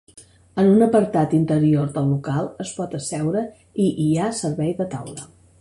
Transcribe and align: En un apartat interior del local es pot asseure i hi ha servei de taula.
En 0.61 0.69
un 0.75 0.85
apartat 0.85 1.35
interior 1.41 1.93
del 1.99 2.09
local 2.15 2.49
es 2.65 2.73
pot 2.81 2.97
asseure 3.03 3.47
i 3.87 3.89
hi 4.07 4.11
ha 4.29 4.35
servei 4.43 4.79
de 4.81 4.93
taula. 4.97 5.33